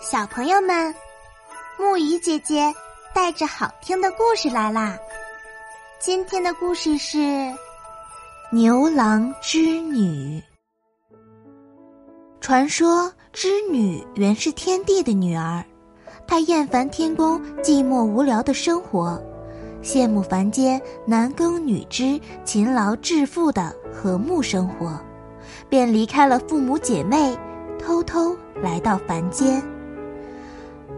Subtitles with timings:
[0.00, 0.94] 小朋友们，
[1.76, 2.72] 木鱼姐姐
[3.12, 4.96] 带着好听的故事来啦！
[5.98, 7.18] 今天的故事是
[8.52, 10.40] 《牛郎织女》。
[12.40, 15.64] 传说织女原是天帝的女儿，
[16.28, 19.20] 她厌烦天宫寂寞无聊的生活，
[19.82, 24.96] 羡慕凡间男耕女织、勤劳致富的和睦生活，
[25.68, 27.36] 便离开了父母姐妹，
[27.80, 29.60] 偷偷来到凡间。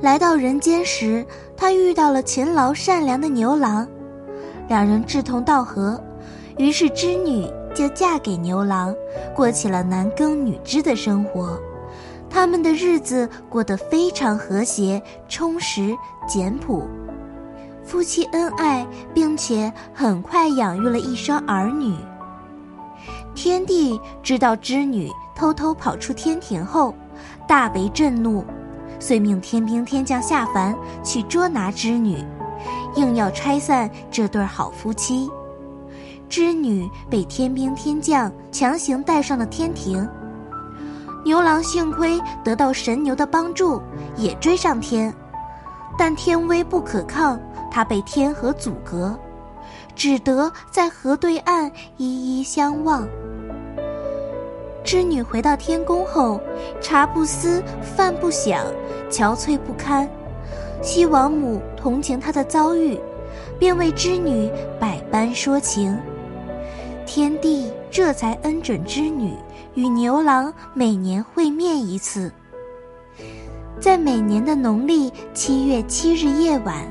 [0.00, 1.26] 来到人间时，
[1.56, 3.86] 他遇到了勤劳善良的牛郎，
[4.68, 6.00] 两人志同道合，
[6.56, 8.94] 于是织女就嫁给牛郎，
[9.34, 11.58] 过起了男耕女织的生活。
[12.30, 15.96] 他们的日子过得非常和谐、充实、
[16.28, 16.86] 简朴，
[17.82, 21.96] 夫妻恩爱，并且很快养育了一双儿女。
[23.34, 26.94] 天帝知道织女偷偷跑出天庭后，
[27.48, 28.44] 大为震怒。
[28.98, 32.24] 遂命天兵天将下凡去捉拿织女，
[32.96, 35.30] 硬要拆散这对好夫妻。
[36.28, 40.06] 织女被天兵天将强行带上了天庭。
[41.24, 43.80] 牛郎幸亏得到神牛的帮助，
[44.16, 45.12] 也追上天，
[45.96, 47.38] 但天威不可抗，
[47.70, 49.18] 他被天河阻隔，
[49.94, 53.06] 只得在河对岸依依相望。
[54.88, 56.40] 织女回到天宫后，
[56.80, 58.64] 茶不思，饭不想，
[59.10, 60.08] 憔悴不堪。
[60.80, 62.98] 西王母同情她的遭遇，
[63.58, 65.94] 便为织女百般说情。
[67.04, 69.34] 天帝这才恩准织女
[69.74, 72.32] 与牛郎每年会面一次。
[73.78, 76.90] 在每年的农历七月七日夜晚，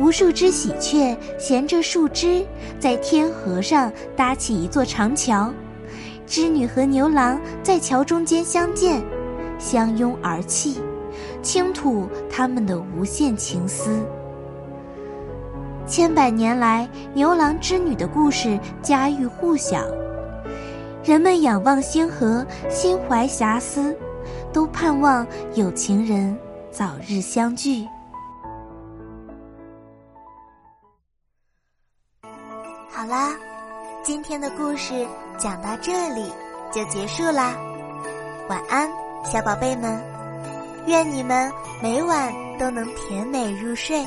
[0.00, 2.44] 无数只喜鹊衔着树枝，
[2.80, 5.54] 在天河上搭起一座长桥。
[6.26, 9.02] 织女和牛郎在桥中间相见，
[9.58, 10.80] 相拥而泣，
[11.42, 14.00] 倾吐他们的无限情思。
[15.86, 19.84] 千百年来，牛郎织女的故事家喻户晓，
[21.04, 23.94] 人们仰望星河，心怀遐思，
[24.50, 26.36] 都盼望有情人
[26.70, 27.86] 早日相聚。
[32.88, 33.36] 好啦。
[34.04, 35.06] 今天的故事
[35.38, 36.30] 讲到这里
[36.70, 37.56] 就结束啦，
[38.50, 38.86] 晚安，
[39.24, 39.98] 小宝贝们，
[40.86, 41.50] 愿你们
[41.82, 44.04] 每晚都能甜美入睡。